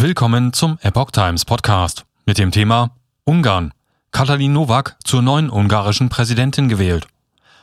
[0.00, 2.92] Willkommen zum Epoch Times Podcast mit dem Thema
[3.24, 3.74] Ungarn.
[4.12, 7.06] Katalin Nowak zur neuen ungarischen Präsidentin gewählt.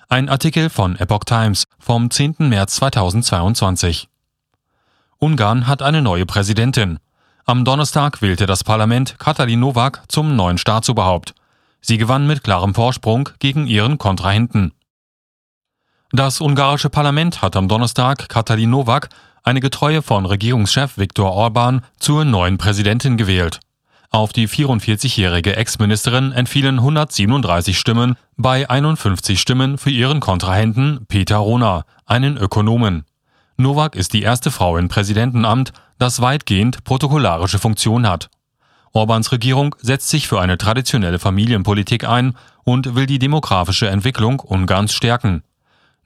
[0.08, 2.36] Ein Artikel von Epoch Times vom 10.
[2.38, 4.08] März 2022.
[5.18, 7.00] Ungarn hat eine neue Präsidentin.
[7.48, 11.34] Am Donnerstag wählte das Parlament Katalin Nowak zum neuen Staatsoberhaupt.
[11.82, 14.74] Sie gewann mit klarem Vorsprung gegen ihren Kontrahenten.
[16.12, 19.10] Das ungarische Parlament hat am Donnerstag Katalin Nowak
[19.48, 23.62] eine Getreue von Regierungschef Viktor Orban zur neuen Präsidentin gewählt.
[24.10, 31.86] Auf die 44-jährige Ex-Ministerin entfielen 137 Stimmen bei 51 Stimmen für ihren Kontrahenten Peter Rona,
[32.06, 33.06] einen Ökonomen.
[33.56, 38.30] Novak ist die erste Frau im Präsidentenamt, das weitgehend protokollarische Funktion hat.
[38.92, 42.34] Orbans Regierung setzt sich für eine traditionelle Familienpolitik ein
[42.66, 45.44] und will die demografische Entwicklung Ungarns stärken.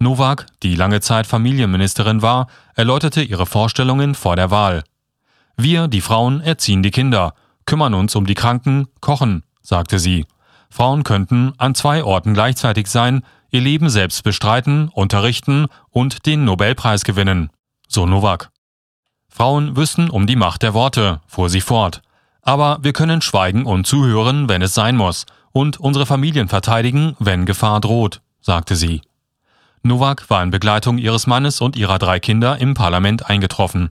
[0.01, 4.83] Nowak, die lange Zeit Familienministerin war, erläuterte ihre Vorstellungen vor der Wahl.
[5.57, 10.25] Wir, die Frauen, erziehen die Kinder, kümmern uns um die Kranken, kochen, sagte sie.
[10.71, 17.03] Frauen könnten an zwei Orten gleichzeitig sein, ihr Leben selbst bestreiten, unterrichten und den Nobelpreis
[17.03, 17.51] gewinnen.
[17.87, 18.49] So Nowak.
[19.29, 22.01] Frauen wüssten um die Macht der Worte, fuhr sie fort.
[22.41, 27.45] Aber wir können schweigen und zuhören, wenn es sein muss, und unsere Familien verteidigen, wenn
[27.45, 29.01] Gefahr droht, sagte sie.
[29.83, 33.89] Nowak war in Begleitung ihres Mannes und ihrer drei Kinder im Parlament eingetroffen.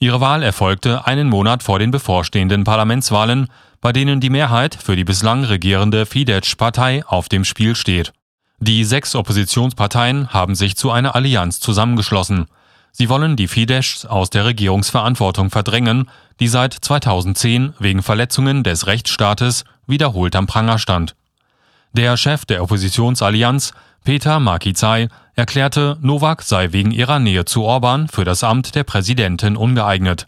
[0.00, 3.48] Ihre Wahl erfolgte einen Monat vor den bevorstehenden Parlamentswahlen,
[3.80, 8.12] bei denen die Mehrheit für die bislang regierende Fidesz-Partei auf dem Spiel steht.
[8.58, 12.46] Die sechs Oppositionsparteien haben sich zu einer Allianz zusammengeschlossen.
[12.92, 19.64] Sie wollen die Fidesz aus der Regierungsverantwortung verdrängen, die seit 2010 wegen Verletzungen des Rechtsstaates
[19.86, 21.14] wiederholt am Pranger stand.
[21.92, 23.72] Der Chef der Oppositionsallianz,
[24.04, 29.56] Peter Makizai erklärte, Nowak sei wegen ihrer Nähe zu Orban für das Amt der Präsidentin
[29.56, 30.26] ungeeignet.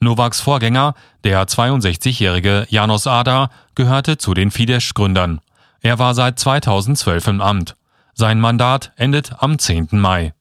[0.00, 5.40] Nowaks Vorgänger, der 62-jährige Janos Ada, gehörte zu den Fidesz-Gründern.
[5.80, 7.76] Er war seit 2012 im Amt.
[8.14, 9.88] Sein Mandat endet am 10.
[9.92, 10.34] Mai.